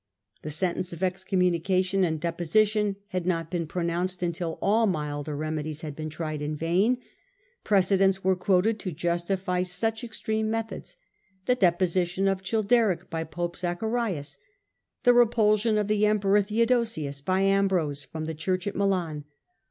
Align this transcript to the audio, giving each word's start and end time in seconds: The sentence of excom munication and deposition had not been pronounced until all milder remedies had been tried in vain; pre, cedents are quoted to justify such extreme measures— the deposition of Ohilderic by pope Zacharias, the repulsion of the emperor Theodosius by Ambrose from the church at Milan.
The 0.41 0.49
sentence 0.49 0.93
of 0.93 1.01
excom 1.01 1.37
munication 1.51 2.03
and 2.03 2.19
deposition 2.19 2.95
had 3.09 3.27
not 3.27 3.51
been 3.51 3.67
pronounced 3.67 4.23
until 4.23 4.57
all 4.59 4.87
milder 4.87 5.37
remedies 5.37 5.81
had 5.83 5.95
been 5.95 6.09
tried 6.09 6.41
in 6.41 6.55
vain; 6.55 6.97
pre, 7.63 7.81
cedents 7.81 8.25
are 8.25 8.35
quoted 8.35 8.79
to 8.79 8.91
justify 8.91 9.61
such 9.61 10.03
extreme 10.03 10.49
measures— 10.49 10.95
the 11.45 11.53
deposition 11.53 12.27
of 12.27 12.41
Ohilderic 12.41 13.11
by 13.11 13.23
pope 13.23 13.55
Zacharias, 13.57 14.39
the 15.03 15.13
repulsion 15.13 15.77
of 15.77 15.87
the 15.87 16.07
emperor 16.07 16.41
Theodosius 16.41 17.21
by 17.21 17.41
Ambrose 17.41 18.03
from 18.03 18.25
the 18.25 18.33
church 18.33 18.65
at 18.65 18.75
Milan. 18.75 19.25